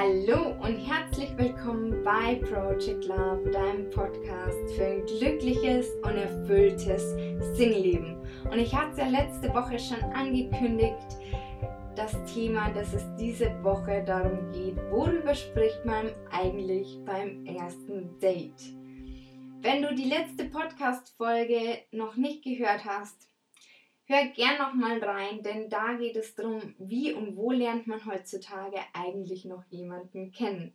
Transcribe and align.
Hallo 0.00 0.54
und 0.60 0.76
herzlich 0.76 1.36
willkommen 1.36 2.04
bei 2.04 2.36
Project 2.36 3.06
Love, 3.06 3.50
deinem 3.50 3.90
Podcast 3.90 4.72
für 4.76 4.86
ein 4.86 5.04
glückliches 5.06 5.88
und 6.04 6.14
erfülltes 6.14 7.16
Singleben. 7.56 8.16
Und 8.44 8.60
ich 8.60 8.72
hatte 8.72 8.92
es 8.92 8.98
ja 8.98 9.08
letzte 9.08 9.52
Woche 9.52 9.76
schon 9.76 10.00
angekündigt, 10.12 11.18
das 11.96 12.12
Thema, 12.32 12.70
dass 12.70 12.92
es 12.92 13.02
diese 13.18 13.46
Woche 13.64 14.04
darum 14.04 14.52
geht, 14.52 14.76
worüber 14.92 15.34
spricht 15.34 15.84
man 15.84 16.12
eigentlich 16.30 16.96
beim 17.04 17.44
ersten 17.44 18.20
Date. 18.20 18.72
Wenn 19.62 19.82
du 19.82 19.92
die 19.96 20.08
letzte 20.08 20.44
Podcast-Folge 20.44 21.80
noch 21.90 22.14
nicht 22.14 22.44
gehört 22.44 22.84
hast, 22.84 23.27
Hör 24.10 24.24
gern 24.28 24.56
noch 24.56 24.72
mal 24.72 24.98
rein, 25.04 25.42
denn 25.42 25.68
da 25.68 25.92
geht 25.92 26.16
es 26.16 26.34
darum, 26.34 26.74
wie 26.78 27.12
und 27.12 27.36
wo 27.36 27.52
lernt 27.52 27.86
man 27.86 28.06
heutzutage 28.06 28.78
eigentlich 28.94 29.44
noch 29.44 29.64
jemanden 29.68 30.32
kennen. 30.32 30.72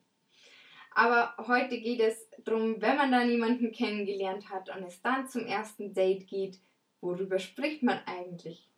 Aber 0.91 1.33
heute 1.47 1.81
geht 1.81 1.99
es 1.99 2.29
darum, 2.45 2.79
wenn 2.79 2.95
man 2.95 3.11
dann 3.11 3.31
jemanden 3.31 3.71
kennengelernt 3.71 4.51
hat 4.51 4.69
und 4.69 4.83
es 4.83 5.01
dann 5.01 5.27
zum 5.27 5.47
ersten 5.47 5.95
Date 5.95 6.27
geht, 6.27 6.59
worüber 7.01 7.39
spricht 7.39 7.81
man 7.81 7.99
eigentlich? 8.05 8.69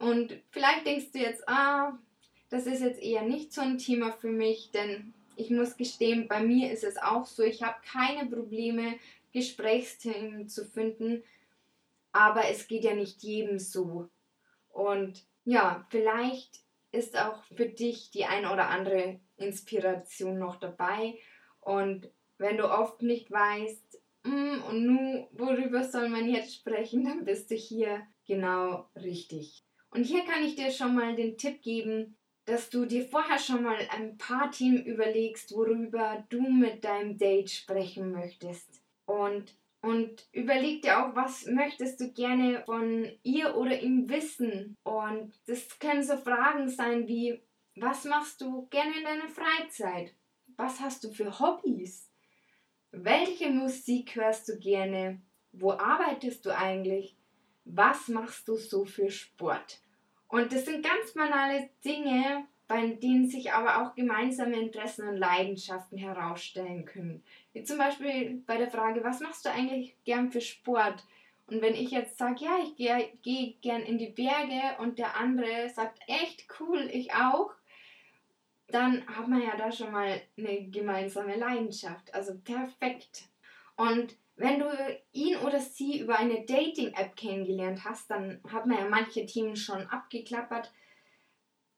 Und 0.00 0.36
vielleicht 0.50 0.86
denkst 0.86 1.12
du 1.12 1.20
jetzt, 1.20 1.48
ah, 1.48 1.96
das 2.48 2.66
ist 2.66 2.82
jetzt 2.82 3.00
eher 3.00 3.22
nicht 3.22 3.52
so 3.52 3.60
ein 3.60 3.78
Thema 3.78 4.10
für 4.10 4.32
mich, 4.32 4.72
denn 4.72 5.14
ich 5.36 5.50
muss 5.50 5.76
gestehen, 5.76 6.26
bei 6.26 6.42
mir 6.42 6.72
ist 6.72 6.82
es 6.82 6.96
auch 6.96 7.26
so, 7.26 7.44
ich 7.44 7.62
habe 7.62 7.76
keine 7.84 8.28
Probleme, 8.28 8.98
Gesprächsthemen 9.32 10.48
zu 10.48 10.64
finden, 10.64 11.22
aber 12.12 12.48
es 12.48 12.66
geht 12.68 12.84
ja 12.84 12.94
nicht 12.94 13.22
jedem 13.22 13.58
so. 13.58 14.08
Und 14.68 15.24
ja, 15.44 15.86
vielleicht 15.90 16.60
ist 16.92 17.16
auch 17.16 17.42
für 17.44 17.66
dich 17.66 18.10
die 18.10 18.24
ein 18.24 18.46
oder 18.46 18.68
andere 18.68 19.20
Inspiration 19.36 20.38
noch 20.38 20.56
dabei. 20.56 21.18
Und 21.60 22.10
wenn 22.38 22.56
du 22.56 22.70
oft 22.70 23.02
nicht 23.02 23.30
weißt, 23.30 24.00
mm, 24.24 24.62
und 24.68 24.86
nun, 24.86 25.28
worüber 25.32 25.84
soll 25.84 26.08
man 26.08 26.28
jetzt 26.28 26.54
sprechen, 26.54 27.04
dann 27.06 27.24
bist 27.24 27.50
du 27.50 27.54
hier 27.54 28.06
genau 28.26 28.88
richtig. 28.96 29.64
Und 29.90 30.04
hier 30.04 30.24
kann 30.24 30.44
ich 30.44 30.54
dir 30.54 30.70
schon 30.70 30.94
mal 30.94 31.16
den 31.16 31.36
Tipp 31.36 31.62
geben, 31.62 32.16
dass 32.44 32.70
du 32.70 32.84
dir 32.84 33.04
vorher 33.04 33.38
schon 33.38 33.62
mal 33.62 33.78
ein 33.90 34.16
paar 34.16 34.50
Themen 34.50 34.84
überlegst, 34.84 35.52
worüber 35.52 36.24
du 36.30 36.40
mit 36.40 36.84
deinem 36.84 37.18
Date 37.18 37.50
sprechen 37.50 38.12
möchtest. 38.12 38.82
Und 39.04 39.54
und 39.82 40.28
überleg 40.32 40.82
dir 40.82 40.98
auch, 40.98 41.16
was 41.16 41.46
möchtest 41.46 42.00
du 42.00 42.12
gerne 42.12 42.62
von 42.66 43.10
ihr 43.22 43.56
oder 43.56 43.80
ihm 43.80 44.08
wissen. 44.10 44.76
Und 44.82 45.32
das 45.46 45.78
können 45.78 46.02
so 46.02 46.16
Fragen 46.16 46.68
sein 46.68 47.08
wie, 47.08 47.42
was 47.76 48.04
machst 48.04 48.40
du 48.40 48.66
gerne 48.68 48.98
in 48.98 49.04
deiner 49.04 49.28
Freizeit? 49.28 50.14
Was 50.56 50.80
hast 50.80 51.04
du 51.04 51.12
für 51.12 51.38
Hobbys? 51.38 52.10
Welche 52.90 53.50
Musik 53.50 54.16
hörst 54.16 54.48
du 54.48 54.58
gerne? 54.58 55.22
Wo 55.52 55.72
arbeitest 55.72 56.44
du 56.44 56.54
eigentlich? 56.54 57.16
Was 57.64 58.08
machst 58.08 58.48
du 58.48 58.56
so 58.56 58.84
für 58.84 59.10
Sport? 59.10 59.80
Und 60.28 60.52
das 60.52 60.66
sind 60.66 60.84
ganz 60.84 61.14
banale 61.14 61.70
Dinge, 61.84 62.46
bei 62.70 62.86
denen 62.86 63.28
sich 63.28 63.52
aber 63.52 63.82
auch 63.82 63.96
gemeinsame 63.96 64.56
Interessen 64.56 65.08
und 65.08 65.16
Leidenschaften 65.16 65.98
herausstellen 65.98 66.84
können. 66.84 67.24
Wie 67.52 67.64
zum 67.64 67.78
Beispiel 67.78 68.44
bei 68.46 68.58
der 68.58 68.70
Frage, 68.70 69.02
was 69.02 69.18
machst 69.18 69.44
du 69.44 69.50
eigentlich 69.50 69.96
gern 70.04 70.30
für 70.30 70.40
Sport? 70.40 71.02
Und 71.48 71.62
wenn 71.62 71.74
ich 71.74 71.90
jetzt 71.90 72.16
sage, 72.16 72.44
ja, 72.44 72.58
ich 72.62 72.76
gehe 72.76 73.08
geh 73.22 73.54
gern 73.60 73.82
in 73.82 73.98
die 73.98 74.10
Berge 74.10 74.80
und 74.80 75.00
der 75.00 75.16
andere 75.16 75.68
sagt, 75.74 75.98
echt 76.06 76.46
cool, 76.60 76.88
ich 76.92 77.12
auch, 77.12 77.50
dann 78.68 79.04
hat 79.08 79.26
man 79.26 79.42
ja 79.42 79.56
da 79.56 79.72
schon 79.72 79.90
mal 79.90 80.20
eine 80.38 80.70
gemeinsame 80.70 81.36
Leidenschaft. 81.36 82.14
Also 82.14 82.38
perfekt. 82.38 83.24
Und 83.74 84.14
wenn 84.36 84.60
du 84.60 84.66
ihn 85.12 85.38
oder 85.38 85.58
sie 85.58 85.98
über 85.98 86.20
eine 86.20 86.46
Dating-App 86.46 87.16
kennengelernt 87.16 87.84
hast, 87.84 88.08
dann 88.12 88.40
hat 88.48 88.66
man 88.66 88.78
ja 88.78 88.88
manche 88.88 89.26
Themen 89.26 89.56
schon 89.56 89.88
abgeklappert 89.88 90.70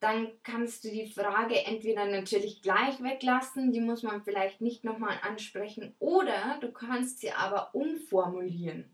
dann 0.02 0.32
kannst 0.42 0.82
du 0.82 0.90
die 0.90 1.06
Frage 1.06 1.64
entweder 1.64 2.06
natürlich 2.06 2.60
gleich 2.60 3.00
weglassen, 3.00 3.70
die 3.70 3.80
muss 3.80 4.02
man 4.02 4.24
vielleicht 4.24 4.60
nicht 4.60 4.82
nochmal 4.82 5.16
ansprechen, 5.22 5.94
oder 6.00 6.58
du 6.60 6.72
kannst 6.72 7.20
sie 7.20 7.30
aber 7.30 7.72
umformulieren. 7.72 8.92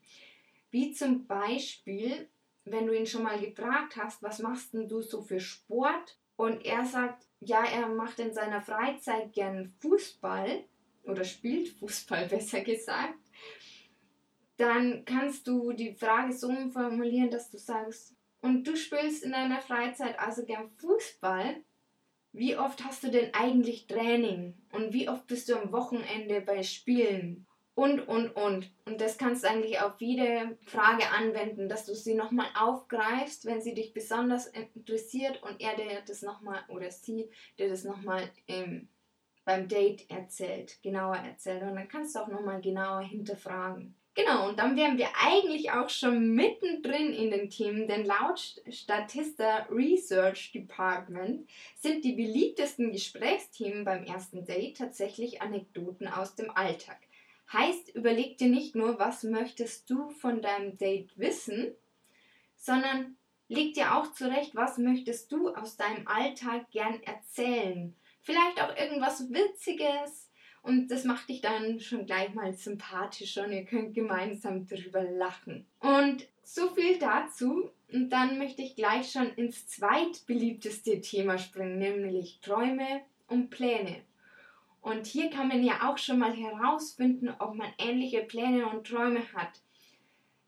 Wie 0.70 0.92
zum 0.92 1.26
Beispiel, 1.26 2.28
wenn 2.66 2.86
du 2.86 2.94
ihn 2.94 3.06
schon 3.06 3.22
mal 3.22 3.40
gefragt 3.40 3.96
hast, 3.96 4.22
was 4.22 4.40
machst 4.40 4.74
denn 4.74 4.86
du 4.86 5.00
so 5.00 5.22
für 5.22 5.40
Sport? 5.40 6.18
Und 6.36 6.66
er 6.66 6.84
sagt, 6.84 7.26
ja, 7.40 7.64
er 7.64 7.88
macht 7.88 8.18
in 8.18 8.34
seiner 8.34 8.60
Freizeit 8.60 9.32
gern 9.32 9.72
Fußball 9.80 10.62
oder 11.04 11.24
spielt 11.24 11.68
Fußball 11.80 12.28
besser 12.28 12.60
gesagt. 12.60 13.18
Dann 14.58 15.06
kannst 15.06 15.48
du 15.48 15.72
die 15.72 15.94
Frage 15.94 16.34
so 16.34 16.48
umformulieren, 16.48 17.30
dass 17.30 17.48
du 17.48 17.56
sagst, 17.56 18.14
und 18.40 18.64
du 18.64 18.76
spielst 18.76 19.24
in 19.24 19.32
deiner 19.32 19.60
Freizeit 19.60 20.18
also 20.18 20.44
gern 20.44 20.70
Fußball, 20.78 21.56
wie 22.32 22.56
oft 22.56 22.84
hast 22.84 23.02
du 23.02 23.10
denn 23.10 23.34
eigentlich 23.34 23.86
Training? 23.86 24.54
Und 24.72 24.92
wie 24.92 25.08
oft 25.08 25.26
bist 25.26 25.48
du 25.48 25.56
am 25.56 25.72
Wochenende 25.72 26.40
bei 26.40 26.62
Spielen? 26.62 27.46
Und, 27.74 28.00
und, 28.08 28.30
und. 28.30 28.72
Und 28.86 29.00
das 29.00 29.18
kannst 29.18 29.44
du 29.44 29.48
eigentlich 29.48 29.80
auf 29.80 30.00
jede 30.00 30.58
Frage 30.62 31.08
anwenden, 31.10 31.68
dass 31.68 31.86
du 31.86 31.94
sie 31.94 32.14
nochmal 32.14 32.48
aufgreifst, 32.58 33.44
wenn 33.44 33.60
sie 33.60 33.74
dich 33.74 33.92
besonders 33.92 34.46
interessiert 34.48 35.42
und 35.42 35.60
er 35.60 35.76
dir 35.76 36.02
das 36.06 36.22
nochmal 36.22 36.60
oder 36.68 36.90
sie 36.90 37.30
dir 37.58 37.68
das 37.68 37.84
nochmal 37.84 38.30
beim 39.44 39.68
Date 39.68 40.10
erzählt, 40.10 40.82
genauer 40.82 41.16
erzählt. 41.16 41.62
Und 41.62 41.74
dann 41.74 41.88
kannst 41.88 42.14
du 42.14 42.20
auch 42.20 42.28
nochmal 42.28 42.60
genauer 42.60 43.02
hinterfragen. 43.02 43.97
Genau, 44.18 44.48
und 44.48 44.58
dann 44.58 44.76
wären 44.76 44.98
wir 44.98 45.10
eigentlich 45.24 45.70
auch 45.70 45.88
schon 45.88 46.34
mittendrin 46.34 47.12
in 47.12 47.30
den 47.30 47.50
Themen, 47.50 47.86
denn 47.86 48.04
laut 48.04 48.60
Statista 48.68 49.68
Research 49.70 50.50
Department 50.50 51.48
sind 51.76 52.04
die 52.04 52.14
beliebtesten 52.14 52.90
Gesprächsthemen 52.90 53.84
beim 53.84 54.02
ersten 54.02 54.44
Date 54.44 54.76
tatsächlich 54.76 55.40
Anekdoten 55.40 56.08
aus 56.08 56.34
dem 56.34 56.50
Alltag. 56.50 56.98
Heißt, 57.52 57.94
überleg 57.94 58.38
dir 58.38 58.48
nicht 58.48 58.74
nur, 58.74 58.98
was 58.98 59.22
möchtest 59.22 59.88
du 59.88 60.10
von 60.10 60.42
deinem 60.42 60.76
Date 60.76 61.16
wissen, 61.16 61.76
sondern 62.56 63.16
leg 63.46 63.74
dir 63.74 63.94
auch 63.94 64.12
zurecht, 64.14 64.56
was 64.56 64.78
möchtest 64.78 65.30
du 65.30 65.54
aus 65.54 65.76
deinem 65.76 66.08
Alltag 66.08 66.68
gern 66.72 67.00
erzählen. 67.04 67.94
Vielleicht 68.22 68.60
auch 68.60 68.76
irgendwas 68.76 69.30
Witziges, 69.30 70.27
und 70.62 70.88
das 70.88 71.04
macht 71.04 71.28
dich 71.28 71.40
dann 71.40 71.80
schon 71.80 72.06
gleich 72.06 72.34
mal 72.34 72.52
sympathischer 72.52 73.44
und 73.44 73.52
ihr 73.52 73.64
könnt 73.64 73.94
gemeinsam 73.94 74.66
drüber 74.66 75.02
lachen. 75.02 75.66
Und 75.80 76.26
so 76.42 76.68
viel 76.70 76.98
dazu. 76.98 77.70
Und 77.92 78.10
dann 78.10 78.38
möchte 78.38 78.62
ich 78.62 78.76
gleich 78.76 79.10
schon 79.10 79.30
ins 79.34 79.66
zweitbeliebteste 79.66 81.00
Thema 81.00 81.38
springen, 81.38 81.78
nämlich 81.78 82.40
Träume 82.40 83.02
und 83.28 83.50
Pläne. 83.50 84.02
Und 84.80 85.06
hier 85.06 85.30
kann 85.30 85.48
man 85.48 85.62
ja 85.62 85.88
auch 85.88 85.98
schon 85.98 86.18
mal 86.18 86.34
herausfinden, 86.34 87.30
ob 87.38 87.54
man 87.54 87.72
ähnliche 87.78 88.20
Pläne 88.22 88.68
und 88.68 88.86
Träume 88.86 89.20
hat. 89.32 89.60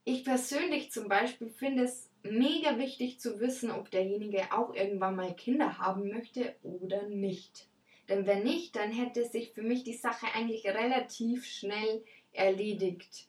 Ich 0.04 0.24
persönlich 0.24 0.90
zum 0.90 1.08
Beispiel 1.08 1.50
finde 1.50 1.84
es 1.84 2.10
mega 2.22 2.78
wichtig 2.78 3.20
zu 3.20 3.40
wissen, 3.40 3.70
ob 3.70 3.90
derjenige 3.90 4.52
auch 4.52 4.74
irgendwann 4.74 5.16
mal 5.16 5.34
Kinder 5.34 5.78
haben 5.78 6.08
möchte 6.08 6.54
oder 6.62 7.08
nicht. 7.08 7.69
Denn 8.10 8.26
wenn 8.26 8.42
nicht, 8.42 8.74
dann 8.74 8.90
hätte 8.90 9.24
sich 9.24 9.52
für 9.52 9.62
mich 9.62 9.84
die 9.84 9.94
Sache 9.94 10.26
eigentlich 10.34 10.66
relativ 10.66 11.46
schnell 11.46 12.04
erledigt. 12.32 13.28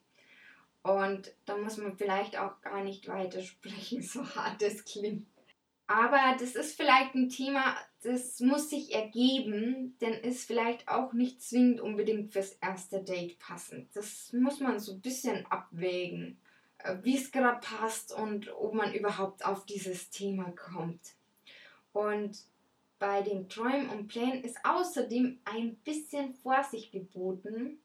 Und 0.81 1.31
da 1.45 1.55
muss 1.55 1.77
man 1.77 1.95
vielleicht 1.95 2.37
auch 2.37 2.59
gar 2.61 2.83
nicht 2.83 3.07
weitersprechen, 3.07 4.01
so 4.01 4.25
hart 4.35 4.61
es 4.63 4.83
klingt. 4.83 5.27
Aber 5.85 6.37
das 6.39 6.55
ist 6.55 6.77
vielleicht 6.77 7.13
ein 7.15 7.29
Thema, 7.29 7.75
das 8.01 8.39
muss 8.39 8.69
sich 8.69 8.95
ergeben, 8.95 9.97
denn 9.99 10.13
ist 10.13 10.47
vielleicht 10.47 10.87
auch 10.87 11.13
nicht 11.13 11.41
zwingend 11.41 11.81
unbedingt 11.81 12.31
fürs 12.31 12.53
erste 12.53 13.03
Date 13.03 13.37
passend. 13.39 13.89
Das 13.93 14.31
muss 14.33 14.61
man 14.61 14.79
so 14.79 14.93
ein 14.93 15.01
bisschen 15.01 15.45
abwägen, 15.47 16.39
äh, 16.79 16.95
wie 17.03 17.17
es 17.17 17.31
gerade 17.31 17.59
passt 17.59 18.13
und 18.13 18.49
ob 18.55 18.73
man 18.73 18.93
überhaupt 18.93 19.45
auf 19.45 19.65
dieses 19.65 20.09
Thema 20.09 20.51
kommt. 20.51 21.01
Und 21.91 22.37
bei 23.01 23.23
den 23.23 23.49
Träumen 23.49 23.89
und 23.89 24.09
Plänen 24.09 24.43
ist 24.43 24.59
außerdem 24.63 25.39
ein 25.43 25.75
bisschen 25.77 26.35
Vorsicht 26.35 26.91
geboten, 26.91 27.79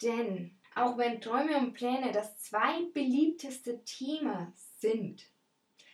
denn 0.00 0.50
auch 0.74 0.96
wenn 0.96 1.20
Träume 1.20 1.58
und 1.58 1.74
Pläne 1.74 2.10
das 2.10 2.38
zweitbeliebteste 2.38 3.84
Thema 3.84 4.50
sind, 4.78 5.26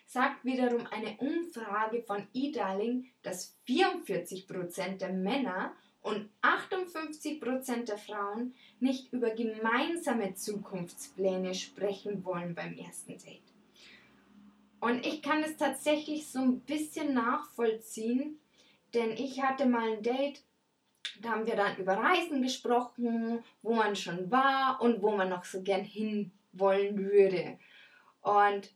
sagt 0.06 0.44
wiederum 0.44 0.86
eine 0.92 1.16
Umfrage 1.16 2.04
von 2.04 2.24
eDarling, 2.32 3.10
dass 3.22 3.56
44% 3.66 4.98
der 4.98 5.12
Männer 5.12 5.74
und 6.00 6.30
58% 6.42 7.86
der 7.86 7.98
Frauen 7.98 8.54
nicht 8.78 9.12
über 9.12 9.30
gemeinsame 9.30 10.34
Zukunftspläne 10.34 11.52
sprechen 11.54 12.24
wollen 12.24 12.54
beim 12.54 12.78
ersten 12.78 13.18
Date. 13.18 13.49
Und 14.80 15.06
ich 15.06 15.22
kann 15.22 15.42
es 15.42 15.56
tatsächlich 15.56 16.26
so 16.30 16.40
ein 16.40 16.60
bisschen 16.60 17.14
nachvollziehen, 17.14 18.40
denn 18.94 19.10
ich 19.12 19.42
hatte 19.42 19.66
mal 19.66 19.92
ein 19.92 20.02
Date 20.02 20.42
da 21.20 21.30
haben 21.30 21.46
wir 21.46 21.56
dann 21.56 21.76
über 21.76 21.94
Reisen 21.94 22.42
gesprochen, 22.42 23.42
wo 23.62 23.74
man 23.74 23.96
schon 23.96 24.30
war 24.30 24.80
und 24.80 25.02
wo 25.02 25.10
man 25.10 25.28
noch 25.28 25.44
so 25.44 25.62
gern 25.62 25.84
hin 25.84 26.32
wollen 26.52 26.98
würde. 26.98 27.58
Und 28.22 28.72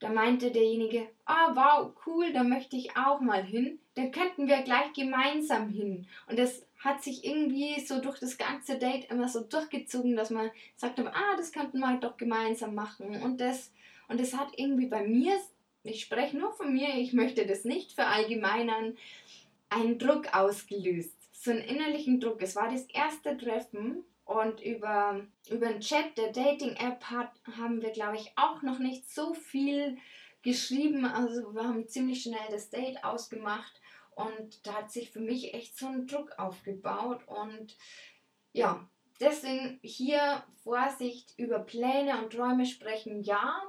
da 0.00 0.10
meinte 0.10 0.50
derjenige, 0.50 1.08
ah 1.24 1.48
oh, 1.50 1.56
wow, 1.56 1.92
cool, 2.06 2.32
da 2.32 2.42
möchte 2.42 2.76
ich 2.76 2.96
auch 2.96 3.20
mal 3.20 3.42
hin. 3.42 3.78
Da 3.94 4.06
könnten 4.06 4.48
wir 4.48 4.62
gleich 4.62 4.92
gemeinsam 4.92 5.68
hin. 5.68 6.06
Und 6.28 6.38
das 6.38 6.65
hat 6.78 7.02
sich 7.02 7.24
irgendwie 7.24 7.80
so 7.80 8.00
durch 8.00 8.18
das 8.18 8.38
ganze 8.38 8.78
Date 8.78 9.10
immer 9.10 9.28
so 9.28 9.40
durchgezogen, 9.40 10.16
dass 10.16 10.30
man 10.30 10.50
sagt, 10.76 10.98
ah, 11.00 11.36
das 11.36 11.52
könnten 11.52 11.78
wir 11.80 11.96
doch 11.98 12.16
gemeinsam 12.16 12.74
machen. 12.74 13.22
Und 13.22 13.40
das, 13.40 13.72
und 14.08 14.20
das 14.20 14.34
hat 14.34 14.48
irgendwie 14.56 14.86
bei 14.86 15.06
mir, 15.06 15.34
ich 15.82 16.02
spreche 16.02 16.36
nur 16.36 16.52
von 16.52 16.72
mir, 16.72 16.94
ich 16.96 17.12
möchte 17.12 17.46
das 17.46 17.64
nicht 17.64 17.92
verallgemeinern, 17.92 18.96
einen 19.68 19.98
Druck 19.98 20.34
ausgelöst. 20.34 21.14
So 21.32 21.50
einen 21.50 21.60
innerlichen 21.60 22.20
Druck. 22.20 22.42
Es 22.42 22.56
war 22.56 22.70
das 22.70 22.84
erste 22.86 23.36
Treffen 23.36 24.04
und 24.24 24.60
über, 24.60 25.20
über 25.48 25.66
den 25.68 25.80
Chat 25.80 26.18
der 26.18 26.32
Dating-App 26.32 27.04
haben 27.56 27.80
wir, 27.80 27.90
glaube 27.90 28.16
ich, 28.16 28.32
auch 28.36 28.62
noch 28.62 28.78
nicht 28.78 29.08
so 29.08 29.34
viel 29.34 29.96
geschrieben. 30.42 31.04
Also 31.04 31.54
wir 31.54 31.64
haben 31.64 31.88
ziemlich 31.88 32.22
schnell 32.22 32.48
das 32.50 32.68
Date 32.70 33.02
ausgemacht 33.04 33.80
und 34.16 34.66
da 34.66 34.78
hat 34.78 34.90
sich 34.90 35.10
für 35.10 35.20
mich 35.20 35.52
echt 35.52 35.78
so 35.78 35.86
ein 35.86 36.06
Druck 36.06 36.38
aufgebaut. 36.38 37.20
Und 37.28 37.76
ja, 38.52 38.88
deswegen 39.20 39.78
hier 39.82 40.42
Vorsicht 40.64 41.34
über 41.36 41.58
Pläne 41.58 42.22
und 42.22 42.32
Träume 42.32 42.64
sprechen, 42.64 43.22
ja. 43.22 43.62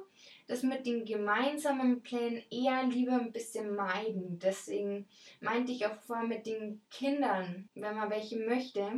Das 0.47 0.63
mit 0.63 0.85
den 0.85 1.03
gemeinsamen 1.03 2.01
Plänen 2.01 2.41
eher 2.49 2.83
lieber 2.83 3.13
ein 3.13 3.33
bisschen 3.33 3.75
meiden. 3.75 4.39
Deswegen 4.39 5.09
meinte 5.41 5.73
ich 5.73 5.85
auch 5.85 5.97
vorher 6.07 6.25
mit 6.25 6.45
den 6.45 6.81
Kindern, 6.89 7.67
wenn 7.75 7.97
man 7.97 8.09
welche 8.09 8.38
möchte, 8.38 8.89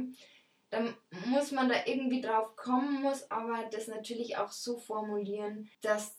dann 0.69 0.96
muss 1.25 1.51
man 1.51 1.68
da 1.68 1.78
irgendwie 1.88 2.22
drauf 2.22 2.56
kommen, 2.56 3.01
muss 3.01 3.30
aber 3.31 3.68
das 3.72 3.88
natürlich 3.88 4.38
auch 4.38 4.51
so 4.51 4.78
formulieren, 4.78 5.68
dass 5.81 6.16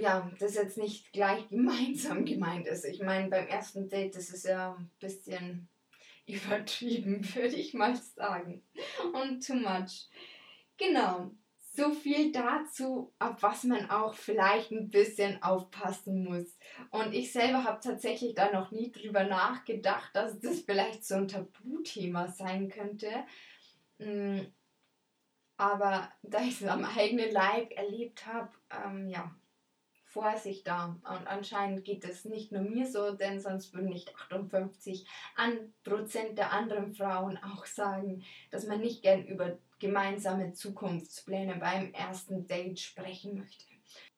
ja, 0.00 0.30
das 0.38 0.54
jetzt 0.54 0.78
nicht 0.78 1.12
gleich 1.12 1.48
gemeinsam 1.48 2.24
gemeint 2.24 2.66
ist. 2.66 2.84
Ich 2.84 3.00
meine, 3.00 3.28
beim 3.28 3.46
ersten 3.46 3.88
Date, 3.88 4.16
das 4.16 4.30
ist 4.30 4.46
ja 4.46 4.74
ein 4.74 4.90
bisschen 5.00 5.68
übertrieben, 6.26 7.22
würde 7.34 7.56
ich 7.56 7.74
mal 7.74 7.96
sagen. 7.96 8.62
Und 9.12 9.46
too 9.46 9.54
much. 9.54 10.08
Genau. 10.76 11.32
So 11.74 11.92
viel 11.92 12.32
dazu, 12.32 13.14
auf 13.20 13.40
was 13.42 13.62
man 13.64 13.88
auch 13.88 14.14
vielleicht 14.14 14.72
ein 14.72 14.90
bisschen 14.90 15.40
aufpassen 15.42 16.24
muss. 16.24 16.58
Und 16.90 17.12
ich 17.12 17.32
selber 17.32 17.62
habe 17.62 17.78
tatsächlich 17.80 18.34
da 18.34 18.50
noch 18.50 18.72
nie 18.72 18.90
drüber 18.90 19.24
nachgedacht, 19.24 20.10
dass 20.14 20.40
das 20.40 20.60
vielleicht 20.62 21.04
so 21.04 21.14
ein 21.14 21.28
Tabuthema 21.28 22.28
sein 22.28 22.68
könnte. 22.68 23.08
Mm, 23.98 24.40
aber 25.56 26.12
da 26.22 26.40
ich 26.40 26.60
es 26.60 26.66
am 26.66 26.84
eigenen 26.84 27.30
Leib 27.30 27.72
erlebt 27.76 28.26
habe, 28.26 28.50
ähm, 28.70 29.08
ja, 29.08 29.32
Vorsicht 30.18 30.66
da. 30.66 30.96
Und 31.08 31.26
anscheinend 31.28 31.84
geht 31.84 32.04
es 32.04 32.24
nicht 32.24 32.50
nur 32.50 32.62
mir 32.62 32.86
so, 32.86 33.12
denn 33.12 33.40
sonst 33.40 33.72
würden 33.72 33.90
nicht 33.90 34.12
58 34.16 35.06
an 35.36 35.72
Prozent 35.84 36.36
der 36.38 36.52
anderen 36.52 36.92
Frauen 36.92 37.38
auch 37.38 37.66
sagen, 37.66 38.24
dass 38.50 38.66
man 38.66 38.80
nicht 38.80 39.02
gern 39.02 39.24
über 39.24 39.58
gemeinsame 39.78 40.52
Zukunftspläne 40.52 41.54
beim 41.56 41.92
ersten 41.92 42.48
Date 42.48 42.80
sprechen 42.80 43.38
möchte. 43.38 43.64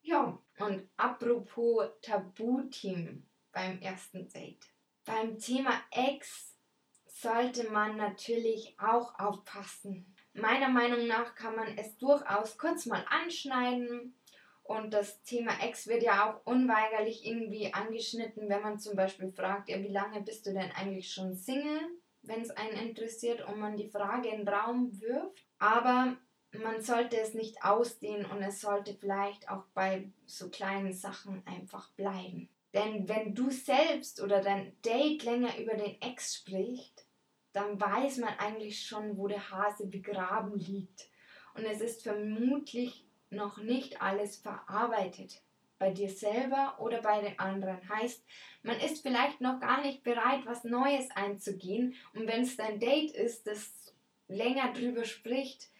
Ja, 0.00 0.38
und 0.58 0.88
apropos 0.96 1.90
Tabuteam 2.00 3.26
beim 3.52 3.78
ersten 3.82 4.26
Date. 4.28 4.66
Beim 5.04 5.38
Thema 5.38 5.82
Ex 5.90 6.56
sollte 7.04 7.70
man 7.70 7.98
natürlich 7.98 8.74
auch 8.78 9.18
aufpassen. 9.18 10.14
Meiner 10.32 10.70
Meinung 10.70 11.06
nach 11.06 11.34
kann 11.34 11.56
man 11.56 11.76
es 11.76 11.98
durchaus 11.98 12.56
kurz 12.56 12.86
mal 12.86 13.04
anschneiden. 13.10 14.14
Und 14.70 14.94
das 14.94 15.20
Thema 15.24 15.50
Ex 15.64 15.88
wird 15.88 16.04
ja 16.04 16.30
auch 16.30 16.46
unweigerlich 16.46 17.26
irgendwie 17.26 17.74
angeschnitten, 17.74 18.48
wenn 18.48 18.62
man 18.62 18.78
zum 18.78 18.94
Beispiel 18.94 19.32
fragt, 19.32 19.68
ja, 19.68 19.80
wie 19.80 19.88
lange 19.88 20.20
bist 20.20 20.46
du 20.46 20.52
denn 20.52 20.70
eigentlich 20.70 21.12
schon 21.12 21.34
Single, 21.34 21.80
wenn 22.22 22.40
es 22.40 22.52
einen 22.52 22.88
interessiert 22.88 23.44
und 23.48 23.58
man 23.58 23.76
die 23.76 23.88
Frage 23.88 24.28
in 24.28 24.44
den 24.44 24.48
Raum 24.48 25.00
wirft. 25.00 25.44
Aber 25.58 26.16
man 26.52 26.80
sollte 26.82 27.18
es 27.20 27.34
nicht 27.34 27.64
ausdehnen 27.64 28.26
und 28.26 28.44
es 28.44 28.60
sollte 28.60 28.94
vielleicht 28.94 29.50
auch 29.50 29.64
bei 29.74 30.08
so 30.26 30.50
kleinen 30.50 30.92
Sachen 30.92 31.44
einfach 31.48 31.90
bleiben. 31.94 32.48
Denn 32.72 33.08
wenn 33.08 33.34
du 33.34 33.50
selbst 33.50 34.22
oder 34.22 34.40
dein 34.40 34.80
Date 34.82 35.24
länger 35.24 35.58
über 35.58 35.74
den 35.74 36.00
Ex 36.00 36.36
spricht, 36.36 37.08
dann 37.52 37.80
weiß 37.80 38.18
man 38.18 38.38
eigentlich 38.38 38.86
schon, 38.86 39.16
wo 39.16 39.26
der 39.26 39.50
Hase 39.50 39.88
begraben 39.88 40.60
liegt. 40.60 41.08
Und 41.56 41.64
es 41.64 41.80
ist 41.80 42.04
vermutlich 42.04 43.09
noch 43.30 43.58
nicht 43.58 44.02
alles 44.02 44.36
verarbeitet. 44.36 45.42
Bei 45.78 45.90
dir 45.90 46.10
selber 46.10 46.76
oder 46.78 47.00
bei 47.00 47.22
den 47.22 47.38
anderen. 47.38 47.88
Heißt, 47.88 48.22
man 48.62 48.78
ist 48.80 49.00
vielleicht 49.00 49.40
noch 49.40 49.60
gar 49.60 49.80
nicht 49.80 50.02
bereit, 50.02 50.44
was 50.44 50.64
Neues 50.64 51.10
einzugehen. 51.12 51.94
Und 52.12 52.26
wenn 52.26 52.42
es 52.42 52.56
dein 52.56 52.78
Date 52.78 53.12
ist, 53.12 53.46
das 53.46 53.94
länger 54.28 54.72
drüber 54.72 55.04
spricht, 55.04 55.70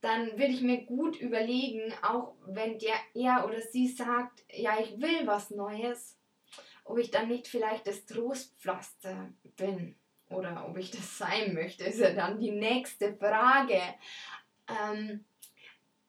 dann 0.00 0.32
würde 0.32 0.52
ich 0.52 0.62
mir 0.62 0.84
gut 0.84 1.16
überlegen, 1.20 1.92
auch 2.02 2.34
wenn 2.46 2.78
der 2.78 2.94
er 3.14 3.46
oder 3.46 3.60
sie 3.60 3.88
sagt, 3.88 4.44
ja, 4.52 4.78
ich 4.80 5.00
will 5.00 5.26
was 5.26 5.50
Neues, 5.50 6.18
ob 6.84 6.98
ich 6.98 7.10
dann 7.10 7.28
nicht 7.28 7.48
vielleicht 7.48 7.86
das 7.86 8.04
Trostpflaster 8.06 9.32
bin 9.56 9.96
oder 10.28 10.66
ob 10.68 10.76
ich 10.76 10.90
das 10.90 11.18
sein 11.18 11.54
möchte, 11.54 11.84
ist 11.84 12.00
ja 12.00 12.12
dann 12.12 12.38
die 12.38 12.52
nächste 12.52 13.14
Frage. 13.16 13.80
Ähm, 14.68 15.24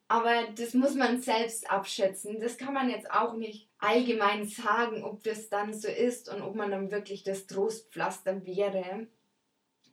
aber 0.07 0.47
das 0.55 0.73
muss 0.73 0.95
man 0.95 1.21
selbst 1.21 1.69
abschätzen. 1.69 2.39
Das 2.39 2.57
kann 2.57 2.73
man 2.73 2.89
jetzt 2.89 3.11
auch 3.11 3.35
nicht 3.35 3.69
allgemein 3.77 4.47
sagen, 4.47 5.03
ob 5.03 5.23
das 5.23 5.49
dann 5.49 5.73
so 5.73 5.89
ist 5.89 6.33
und 6.33 6.41
ob 6.41 6.55
man 6.55 6.71
dann 6.71 6.91
wirklich 6.91 7.23
das 7.23 7.45
Trostpflaster 7.47 8.45
wäre. 8.45 9.07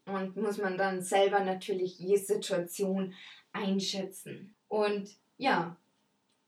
Und 0.06 0.36
muss 0.36 0.58
man 0.58 0.76
dann 0.76 1.00
selber 1.00 1.40
natürlich 1.40 1.98
je 1.98 2.16
Situation 2.16 3.14
einschätzen. 3.52 4.54
Und 4.68 5.08
ja, 5.36 5.78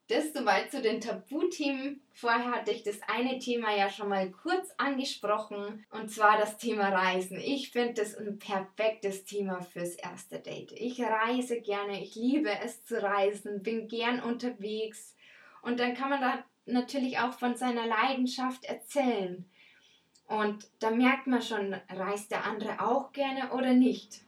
das 0.08 0.32
soweit 0.32 0.70
zu 0.70 0.80
den 0.80 1.00
Tabuthemen. 1.00 2.00
Vorher 2.12 2.52
hatte 2.52 2.70
ich 2.70 2.82
das 2.82 3.00
eine 3.08 3.38
Thema 3.38 3.76
ja 3.76 3.90
schon 3.90 4.08
mal 4.08 4.30
kurz 4.30 4.70
angesprochen 4.78 5.84
und 5.90 6.10
zwar 6.10 6.38
das 6.38 6.58
Thema 6.58 6.88
Reisen. 6.88 7.38
Ich 7.38 7.70
finde 7.70 7.94
das 7.94 8.16
ein 8.16 8.38
perfektes 8.38 9.24
Thema 9.24 9.60
fürs 9.62 9.96
erste 9.96 10.38
Date. 10.38 10.72
Ich 10.72 11.00
reise 11.00 11.60
gerne, 11.60 12.02
ich 12.02 12.14
liebe 12.14 12.50
es 12.64 12.84
zu 12.84 13.02
reisen, 13.02 13.62
bin 13.62 13.88
gern 13.88 14.20
unterwegs 14.20 15.16
und 15.62 15.80
dann 15.80 15.94
kann 15.94 16.10
man 16.10 16.20
da 16.20 16.44
natürlich 16.66 17.18
auch 17.18 17.32
von 17.32 17.56
seiner 17.56 17.86
Leidenschaft 17.86 18.64
erzählen. 18.64 19.44
Und 20.28 20.68
da 20.80 20.90
merkt 20.90 21.26
man 21.26 21.42
schon, 21.42 21.74
reist 21.88 22.30
der 22.30 22.44
andere 22.44 22.80
auch 22.80 23.12
gerne 23.12 23.52
oder 23.52 23.72
nicht. 23.72 24.22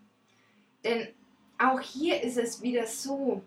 Denn 0.84 1.08
auch 1.58 1.80
hier 1.80 2.22
ist 2.22 2.38
es 2.38 2.62
wieder 2.62 2.86
so, 2.86 3.42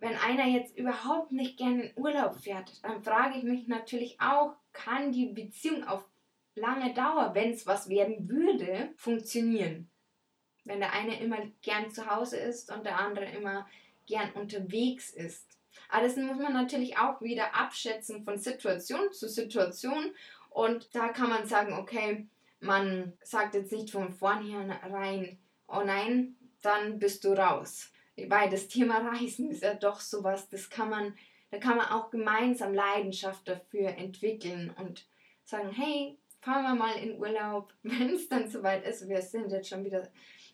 wenn 0.00 0.16
einer 0.16 0.46
jetzt 0.46 0.76
überhaupt 0.76 1.32
nicht 1.32 1.56
gerne 1.56 1.86
in 1.86 1.98
Urlaub 2.02 2.36
fährt, 2.36 2.84
dann 2.84 3.02
frage 3.02 3.38
ich 3.38 3.44
mich 3.44 3.66
natürlich 3.66 4.20
auch, 4.20 4.54
kann 4.72 5.12
die 5.12 5.26
Beziehung 5.26 5.84
auf 5.84 6.04
lange 6.54 6.94
Dauer, 6.94 7.34
wenn 7.34 7.52
es 7.52 7.66
was 7.66 7.88
werden 7.88 8.28
würde, 8.28 8.90
funktionieren? 8.96 9.90
Wenn 10.64 10.80
der 10.80 10.92
eine 10.92 11.20
immer 11.20 11.38
gern 11.62 11.90
zu 11.90 12.06
Hause 12.06 12.36
ist 12.36 12.70
und 12.70 12.84
der 12.84 12.98
andere 12.98 13.24
immer 13.26 13.66
gern 14.06 14.32
unterwegs 14.32 15.10
ist. 15.10 15.46
Aber 15.88 16.06
das 16.06 16.16
muss 16.16 16.38
man 16.38 16.52
natürlich 16.52 16.98
auch 16.98 17.20
wieder 17.20 17.54
abschätzen 17.54 18.24
von 18.24 18.38
Situation 18.38 19.12
zu 19.12 19.28
Situation. 19.28 20.14
Und 20.50 20.94
da 20.94 21.08
kann 21.08 21.30
man 21.30 21.46
sagen, 21.46 21.72
okay, 21.72 22.28
man 22.60 23.14
sagt 23.22 23.54
jetzt 23.54 23.72
nicht 23.72 23.90
von 23.90 24.12
vornherein, 24.12 25.38
oh 25.68 25.82
nein, 25.84 26.36
dann 26.60 26.98
bist 26.98 27.24
du 27.24 27.32
raus 27.32 27.92
weil 28.26 28.50
das 28.50 28.68
Thema 28.68 28.98
Reisen 28.98 29.50
ist 29.50 29.62
ja 29.62 29.74
doch 29.74 30.00
sowas, 30.00 30.48
das 30.48 30.70
kann 30.70 30.90
man, 30.90 31.14
da 31.50 31.58
kann 31.58 31.76
man 31.76 31.86
auch 31.86 32.10
gemeinsam 32.10 32.74
Leidenschaft 32.74 33.46
dafür 33.48 33.88
entwickeln 33.90 34.74
und 34.78 35.06
sagen, 35.44 35.70
hey, 35.70 36.18
fahren 36.40 36.64
wir 36.64 36.74
mal 36.74 36.96
in 36.96 37.18
Urlaub, 37.18 37.72
wenn 37.82 38.10
es 38.10 38.28
dann 38.28 38.50
soweit 38.50 38.84
ist. 38.86 39.08
Wir 39.08 39.22
sind 39.22 39.52
jetzt 39.52 39.68
schon 39.68 39.84
wieder 39.84 40.08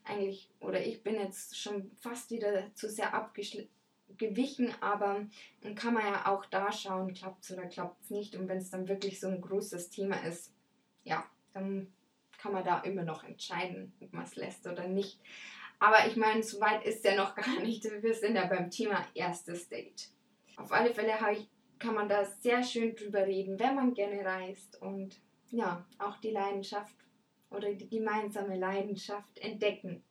eigentlich, 0.05 0.51
oder 0.61 0.85
ich 0.85 1.03
bin 1.03 1.15
jetzt 1.15 1.59
schon 1.59 1.91
fast 2.01 2.31
wieder 2.31 2.75
zu 2.75 2.91
sehr 2.91 3.15
abgewichen, 3.15 4.75
aber 4.81 5.27
dann 5.63 5.75
kann 5.75 5.95
man 5.95 6.05
ja 6.05 6.27
auch 6.27 6.45
da 6.47 6.71
schauen, 6.71 7.15
klappt 7.15 7.45
es 7.45 7.53
oder 7.53 7.67
klappt 7.67 8.03
es 8.03 8.11
nicht. 8.11 8.37
Und 8.37 8.49
wenn 8.49 8.59
es 8.59 8.71
dann 8.71 8.89
wirklich 8.89 9.19
so 9.19 9.29
ein 9.29 9.41
großes 9.41 9.91
Thema 9.91 10.17
ist, 10.25 10.53
ja, 11.05 11.25
dann 11.53 11.93
kann 12.39 12.53
man 12.53 12.65
da 12.65 12.81
immer 12.81 13.05
noch 13.05 13.25
entscheiden, 13.25 13.95
ob 14.01 14.13
man 14.13 14.25
es 14.25 14.37
lässt 14.37 14.67
oder 14.67 14.87
nicht. 14.87 15.19
Aber 15.85 16.07
ich 16.07 16.17
meine, 16.17 16.43
so 16.43 16.59
weit 16.63 16.83
ist 16.87 17.05
ja 17.05 17.15
noch 17.15 17.35
gar 17.35 17.61
nicht. 17.61 17.85
Wir 17.85 18.15
sind 18.15 18.37
ja 18.37 18.47
beim 18.47 18.71
Thema 18.71 19.05
erstes 19.13 19.69
Date. 19.69 20.09
Auf 20.57 20.73
alle 20.73 20.95
Fälle 20.95 21.13
ich, 21.33 21.47
kann 21.79 21.95
man 21.95 22.09
da 22.09 22.25
sehr 22.25 22.63
schön 22.63 22.97
drüber 22.97 23.27
reden, 23.27 23.59
wenn 23.59 23.75
man 23.75 23.93
gerne 23.93 24.25
reist. 24.25 24.81
Und 24.81 25.21
ja, 25.51 25.85
auch 25.99 26.17
die 26.17 26.31
Leidenschaft 26.31 26.95
oder 27.51 27.71
die 27.75 27.89
gemeinsame 27.91 28.57
Leidenschaft 28.57 29.39
entdecken. 29.41 30.03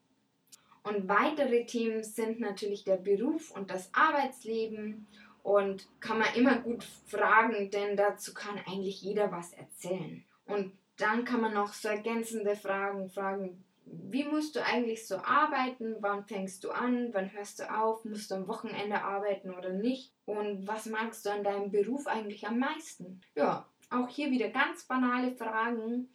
Und 0.83 1.07
weitere 1.07 1.65
Themen 1.65 2.03
sind 2.03 2.39
natürlich 2.39 2.83
der 2.83 2.97
Beruf 2.97 3.49
und 3.49 3.71
das 3.71 3.89
Arbeitsleben 3.95 5.07
und 5.41 5.87
kann 5.99 6.19
man 6.19 6.35
immer 6.35 6.57
gut 6.57 6.83
fragen, 7.07 7.71
denn 7.71 7.97
dazu 7.97 8.35
kann 8.35 8.59
eigentlich 8.67 9.01
jeder 9.01 9.31
was 9.31 9.53
erzählen. 9.53 10.23
Und 10.45 10.73
dann 10.97 11.25
kann 11.25 11.41
man 11.41 11.55
noch 11.55 11.73
so 11.73 11.87
ergänzende 11.87 12.55
Fragen 12.55 13.09
fragen, 13.09 13.63
wie 13.85 14.23
musst 14.23 14.55
du 14.55 14.63
eigentlich 14.63 15.07
so 15.07 15.17
arbeiten? 15.17 15.95
Wann 15.99 16.25
fängst 16.25 16.63
du 16.63 16.71
an? 16.71 17.09
Wann 17.13 17.31
hörst 17.33 17.59
du 17.59 17.73
auf? 17.73 18.05
Musst 18.05 18.31
du 18.31 18.35
am 18.35 18.47
Wochenende 18.47 19.01
arbeiten 19.01 19.51
oder 19.51 19.69
nicht? 19.71 20.13
Und 20.25 20.67
was 20.67 20.85
magst 20.85 21.25
du 21.25 21.31
an 21.31 21.43
deinem 21.43 21.71
Beruf 21.71 22.07
eigentlich 22.07 22.47
am 22.47 22.59
meisten? 22.59 23.21
Ja, 23.35 23.67
auch 23.89 24.09
hier 24.09 24.31
wieder 24.31 24.49
ganz 24.49 24.85
banale 24.85 25.35
Fragen, 25.35 26.09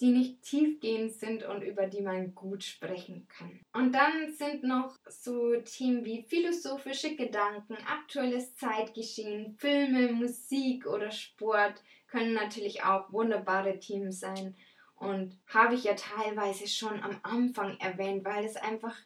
die 0.00 0.10
nicht 0.10 0.42
tiefgehend 0.42 1.12
sind 1.12 1.42
und 1.42 1.62
über 1.62 1.86
die 1.86 2.02
man 2.02 2.34
gut 2.34 2.62
sprechen 2.62 3.26
kann. 3.28 3.60
Und 3.72 3.92
dann 3.92 4.32
sind 4.32 4.62
noch 4.62 4.96
so 5.08 5.56
Themen 5.56 6.04
wie 6.04 6.22
philosophische 6.22 7.16
Gedanken, 7.16 7.76
aktuelles 7.86 8.54
Zeitgeschehen, 8.54 9.56
Filme, 9.58 10.12
Musik 10.12 10.86
oder 10.86 11.10
Sport 11.10 11.82
können 12.06 12.32
natürlich 12.32 12.82
auch 12.84 13.12
wunderbare 13.12 13.78
Themen 13.78 14.12
sein. 14.12 14.56
Und 14.98 15.38
habe 15.46 15.74
ich 15.74 15.84
ja 15.84 15.94
teilweise 15.94 16.66
schon 16.66 17.02
am 17.02 17.18
Anfang 17.22 17.78
erwähnt, 17.78 18.24
weil 18.24 18.44
es 18.44 18.56
einfach 18.56 18.96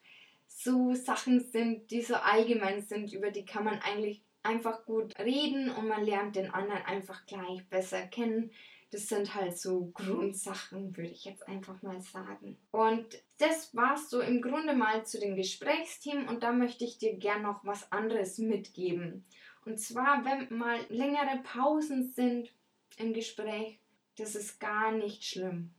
so 0.48 0.94
Sachen 0.94 1.40
sind, 1.40 1.90
die 1.90 2.02
so 2.02 2.14
allgemein 2.14 2.82
sind, 2.82 3.12
über 3.12 3.30
die 3.30 3.44
kann 3.44 3.64
man 3.64 3.78
eigentlich 3.80 4.22
einfach 4.42 4.84
gut 4.84 5.18
reden 5.18 5.70
und 5.70 5.88
man 5.88 6.04
lernt 6.04 6.36
den 6.36 6.50
anderen 6.50 6.82
einfach 6.84 7.26
gleich 7.26 7.66
besser 7.68 8.02
kennen. 8.06 8.50
Das 8.90 9.08
sind 9.08 9.34
halt 9.34 9.58
so 9.58 9.90
Grundsachen, 9.94 10.94
würde 10.96 11.10
ich 11.10 11.24
jetzt 11.24 11.48
einfach 11.48 11.80
mal 11.80 12.00
sagen. 12.02 12.58
Und 12.70 13.06
das 13.38 13.74
war 13.74 13.96
so 13.96 14.20
im 14.20 14.42
Grunde 14.42 14.74
mal 14.74 15.06
zu 15.06 15.18
den 15.18 15.34
Gesprächsthemen 15.34 16.28
und 16.28 16.42
da 16.42 16.52
möchte 16.52 16.84
ich 16.84 16.98
dir 16.98 17.14
gern 17.16 17.42
noch 17.42 17.64
was 17.64 17.90
anderes 17.90 18.38
mitgeben. 18.38 19.24
Und 19.64 19.78
zwar, 19.78 20.24
wenn 20.24 20.56
mal 20.56 20.78
längere 20.88 21.42
Pausen 21.42 22.10
sind 22.10 22.52
im 22.98 23.14
Gespräch, 23.14 23.78
das 24.16 24.34
ist 24.34 24.60
gar 24.60 24.92
nicht 24.92 25.24
schlimm. 25.24 25.72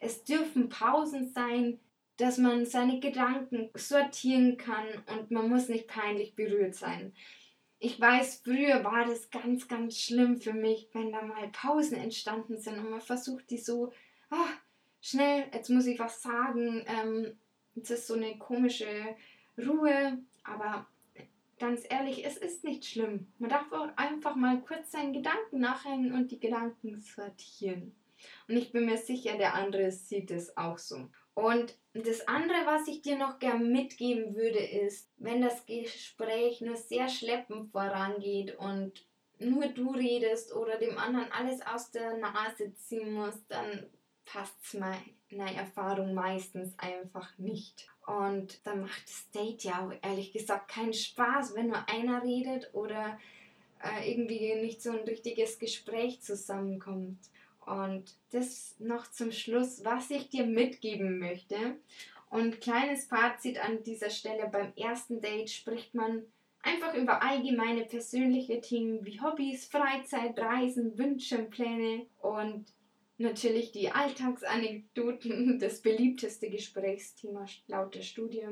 Es 0.00 0.24
dürfen 0.24 0.68
Pausen 0.68 1.30
sein, 1.32 1.78
dass 2.16 2.38
man 2.38 2.66
seine 2.66 3.00
Gedanken 3.00 3.70
sortieren 3.74 4.56
kann 4.56 4.86
und 5.06 5.30
man 5.30 5.48
muss 5.48 5.68
nicht 5.68 5.86
peinlich 5.86 6.34
berührt 6.34 6.74
sein. 6.74 7.14
Ich 7.78 7.98
weiß, 7.98 8.42
früher 8.44 8.84
war 8.84 9.06
das 9.06 9.30
ganz, 9.30 9.68
ganz 9.68 9.98
schlimm 9.98 10.38
für 10.38 10.52
mich, 10.52 10.88
wenn 10.92 11.12
da 11.12 11.22
mal 11.22 11.48
Pausen 11.48 11.96
entstanden 11.96 12.58
sind 12.58 12.78
und 12.78 12.90
man 12.90 13.00
versucht, 13.00 13.48
die 13.50 13.56
so, 13.56 13.92
ah, 14.28 14.48
schnell, 15.00 15.46
jetzt 15.54 15.70
muss 15.70 15.86
ich 15.86 15.98
was 15.98 16.20
sagen. 16.20 16.84
Ähm, 16.86 17.38
es 17.80 17.90
ist 17.90 18.06
so 18.06 18.14
eine 18.14 18.36
komische 18.36 19.16
Ruhe, 19.56 20.18
aber 20.44 20.86
ganz 21.58 21.82
ehrlich, 21.88 22.26
es 22.26 22.36
ist 22.36 22.64
nicht 22.64 22.84
schlimm. 22.84 23.28
Man 23.38 23.48
darf 23.50 23.72
auch 23.72 23.88
einfach 23.96 24.34
mal 24.34 24.60
kurz 24.60 24.92
seinen 24.92 25.12
Gedanken 25.12 25.60
nachhängen 25.60 26.12
und 26.12 26.30
die 26.30 26.40
Gedanken 26.40 27.00
sortieren. 27.00 27.94
Und 28.48 28.56
ich 28.56 28.72
bin 28.72 28.86
mir 28.86 28.98
sicher, 28.98 29.36
der 29.36 29.54
andere 29.54 29.90
sieht 29.90 30.30
es 30.30 30.56
auch 30.56 30.78
so. 30.78 31.08
Und 31.34 31.76
das 31.94 32.26
andere, 32.28 32.66
was 32.66 32.86
ich 32.88 33.02
dir 33.02 33.16
noch 33.16 33.38
gern 33.38 33.72
mitgeben 33.72 34.34
würde, 34.34 34.58
ist, 34.58 35.10
wenn 35.16 35.40
das 35.40 35.64
Gespräch 35.66 36.60
nur 36.60 36.76
sehr 36.76 37.08
schleppend 37.08 37.70
vorangeht 37.72 38.56
und 38.58 39.06
nur 39.38 39.66
du 39.68 39.90
redest 39.90 40.54
oder 40.54 40.78
dem 40.78 40.98
anderen 40.98 41.32
alles 41.32 41.60
aus 41.62 41.90
der 41.90 42.18
Nase 42.18 42.74
ziehen 42.74 43.12
musst, 43.12 43.42
dann 43.48 43.86
passt 44.24 44.54
es 44.62 44.74
meiner 44.74 45.52
Erfahrung 45.56 46.14
meistens 46.14 46.78
einfach 46.78 47.36
nicht. 47.38 47.88
Und 48.06 48.64
dann 48.66 48.82
macht 48.82 49.04
das 49.04 49.30
Date 49.30 49.64
ja 49.64 49.86
auch 49.86 49.92
ehrlich 50.02 50.32
gesagt 50.32 50.70
keinen 50.70 50.92
Spaß, 50.92 51.54
wenn 51.54 51.68
nur 51.68 51.88
einer 51.88 52.22
redet 52.22 52.70
oder 52.74 53.18
äh, 53.82 54.12
irgendwie 54.12 54.54
nicht 54.56 54.82
so 54.82 54.90
ein 54.90 55.00
richtiges 55.00 55.58
Gespräch 55.58 56.20
zusammenkommt. 56.22 57.18
Und 57.66 58.14
das 58.30 58.74
noch 58.78 59.10
zum 59.10 59.32
Schluss, 59.32 59.84
was 59.84 60.10
ich 60.10 60.28
dir 60.28 60.46
mitgeben 60.46 61.18
möchte. 61.18 61.76
Und 62.30 62.60
kleines 62.60 63.06
Fazit 63.06 63.62
an 63.62 63.82
dieser 63.82 64.10
Stelle, 64.10 64.48
beim 64.48 64.72
ersten 64.76 65.20
Date 65.20 65.50
spricht 65.50 65.94
man 65.94 66.22
einfach 66.62 66.94
über 66.94 67.22
allgemeine 67.22 67.84
persönliche 67.84 68.60
Themen 68.60 69.04
wie 69.04 69.20
Hobbys, 69.20 69.66
Freizeit, 69.66 70.38
Reisen, 70.38 70.96
Wünsche, 70.98 71.38
Pläne 71.38 72.06
und 72.20 72.66
natürlich 73.18 73.72
die 73.72 73.90
Alltagsanekdoten, 73.90 75.58
das 75.60 75.80
beliebteste 75.80 76.50
Gesprächsthema 76.50 77.46
laut 77.66 77.94
der 77.94 78.02
Studie. 78.02 78.46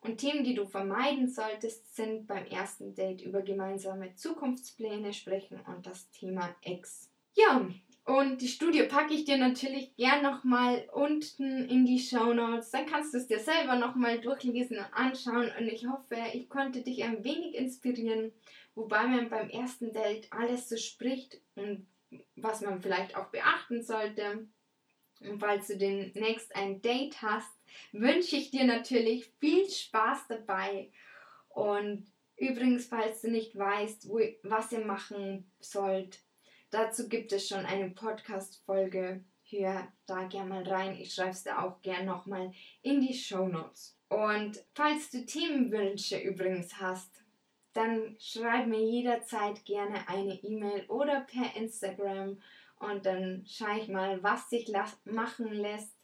Und 0.00 0.18
Themen, 0.18 0.44
die 0.44 0.54
du 0.54 0.66
vermeiden 0.66 1.28
solltest, 1.28 1.96
sind 1.96 2.26
beim 2.26 2.44
ersten 2.44 2.94
Date 2.94 3.22
über 3.22 3.40
gemeinsame 3.40 4.14
Zukunftspläne 4.14 5.14
sprechen 5.14 5.60
und 5.66 5.86
das 5.86 6.10
Thema 6.10 6.54
Ex. 6.62 7.10
Ja, 7.34 7.66
und 8.04 8.42
die 8.42 8.48
Studie 8.48 8.82
packe 8.82 9.14
ich 9.14 9.24
dir 9.24 9.38
natürlich 9.38 9.96
gern 9.96 10.22
nochmal 10.22 10.86
unten 10.92 11.66
in 11.70 11.86
die 11.86 11.98
Show 11.98 12.34
Notes. 12.34 12.70
Dann 12.70 12.84
kannst 12.84 13.14
du 13.14 13.18
es 13.18 13.28
dir 13.28 13.38
selber 13.38 13.76
nochmal 13.76 14.20
durchlesen 14.20 14.76
und 14.76 14.92
anschauen. 14.92 15.50
Und 15.58 15.68
ich 15.68 15.86
hoffe, 15.86 16.16
ich 16.34 16.50
konnte 16.50 16.82
dich 16.82 17.02
ein 17.02 17.24
wenig 17.24 17.54
inspirieren, 17.54 18.32
wobei 18.74 19.06
man 19.06 19.30
beim 19.30 19.48
ersten 19.48 19.94
Date 19.94 20.30
alles 20.30 20.68
so 20.68 20.76
spricht 20.76 21.40
und 21.54 21.86
was 22.36 22.60
man 22.60 22.82
vielleicht 22.82 23.16
auch 23.16 23.28
beachten 23.28 23.82
sollte. 23.82 24.48
Und 25.20 25.40
falls 25.40 25.68
du 25.68 25.78
demnächst 25.78 26.54
ein 26.54 26.82
Date 26.82 27.22
hast, 27.22 27.50
wünsche 27.92 28.36
ich 28.36 28.50
dir 28.50 28.64
natürlich 28.64 29.32
viel 29.40 29.66
Spaß 29.66 30.26
dabei. 30.28 30.90
Und 31.48 32.04
übrigens, 32.36 32.86
falls 32.86 33.22
du 33.22 33.30
nicht 33.30 33.56
weißt, 33.56 34.10
wo, 34.10 34.20
was 34.42 34.72
ihr 34.72 34.84
machen 34.84 35.50
sollt, 35.58 36.23
Dazu 36.74 37.08
gibt 37.08 37.30
es 37.30 37.46
schon 37.46 37.64
eine 37.66 37.88
Podcast-Folge. 37.90 39.22
Hör 39.44 39.86
da 40.06 40.24
gerne 40.24 40.48
mal 40.48 40.62
rein. 40.64 40.98
Ich 40.98 41.14
schreibe 41.14 41.30
es 41.30 41.44
dir 41.44 41.62
auch 41.62 41.80
gerne 41.82 42.04
nochmal 42.04 42.50
in 42.82 43.00
die 43.00 43.14
Show 43.14 43.46
Notes. 43.46 43.96
Und 44.08 44.60
falls 44.74 45.08
du 45.10 45.24
Themenwünsche 45.24 46.18
übrigens 46.18 46.80
hast, 46.80 47.22
dann 47.74 48.16
schreib 48.18 48.66
mir 48.66 48.82
jederzeit 48.82 49.64
gerne 49.64 50.08
eine 50.08 50.34
E-Mail 50.42 50.84
oder 50.88 51.20
per 51.20 51.54
Instagram 51.54 52.42
und 52.80 53.06
dann 53.06 53.44
schaue 53.46 53.78
ich 53.78 53.86
mal, 53.86 54.20
was 54.24 54.50
sich 54.50 54.68
machen 55.04 55.52
lässt. 55.52 55.96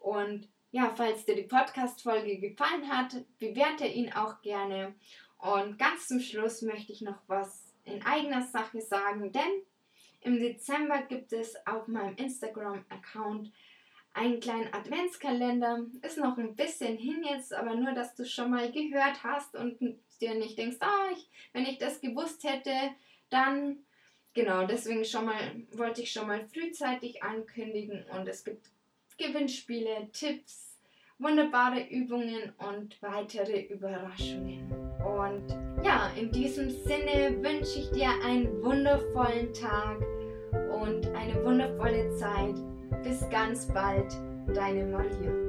Und 0.00 0.48
ja, 0.72 0.92
falls 0.96 1.24
dir 1.24 1.36
die 1.36 1.42
Podcast-Folge 1.42 2.40
gefallen 2.40 2.88
hat, 2.90 3.14
bewerte 3.38 3.86
ihn 3.86 4.12
auch 4.12 4.42
gerne. 4.42 4.96
Und 5.38 5.78
ganz 5.78 6.06
zum 6.06 6.18
Schluss 6.18 6.62
möchte 6.62 6.90
ich 6.90 7.02
noch 7.02 7.22
was 7.28 7.72
in 7.84 8.02
eigener 8.04 8.42
Sache 8.42 8.80
sagen, 8.80 9.30
denn 9.30 9.62
im 10.20 10.38
Dezember 10.38 11.02
gibt 11.02 11.32
es 11.32 11.54
auf 11.66 11.88
meinem 11.88 12.16
Instagram-Account 12.16 13.52
einen 14.12 14.40
kleinen 14.40 14.72
Adventskalender. 14.72 15.86
Ist 16.02 16.18
noch 16.18 16.38
ein 16.38 16.56
bisschen 16.56 16.96
hin 16.96 17.22
jetzt, 17.22 17.52
aber 17.52 17.74
nur, 17.74 17.92
dass 17.92 18.14
du 18.14 18.24
schon 18.24 18.50
mal 18.50 18.72
gehört 18.72 19.22
hast 19.22 19.54
und 19.54 19.78
dir 20.20 20.34
nicht 20.34 20.58
denkst, 20.58 20.78
ah, 20.80 21.10
ich, 21.12 21.28
wenn 21.52 21.66
ich 21.66 21.78
das 21.78 22.00
gewusst 22.00 22.42
hätte, 22.44 22.72
dann 23.28 23.78
genau, 24.32 24.66
deswegen 24.66 25.04
schon 25.04 25.26
mal 25.26 25.38
wollte 25.72 26.02
ich 26.02 26.12
schon 26.12 26.26
mal 26.26 26.46
frühzeitig 26.48 27.22
ankündigen 27.22 28.04
und 28.16 28.26
es 28.26 28.44
gibt 28.44 28.70
Gewinnspiele, 29.18 30.10
Tipps, 30.12 30.78
wunderbare 31.18 31.86
Übungen 31.88 32.52
und 32.58 33.00
weitere 33.02 33.62
Überraschungen. 33.62 34.70
Und 35.02 35.65
ja, 35.82 36.10
in 36.18 36.30
diesem 36.30 36.70
Sinne 36.70 37.36
wünsche 37.42 37.78
ich 37.78 37.90
dir 37.90 38.08
einen 38.24 38.62
wundervollen 38.62 39.52
Tag 39.52 39.98
und 40.82 41.06
eine 41.14 41.44
wundervolle 41.44 42.10
Zeit. 42.16 42.54
Bis 43.02 43.28
ganz 43.30 43.66
bald, 43.72 44.12
deine 44.54 44.86
Maria. 44.86 45.45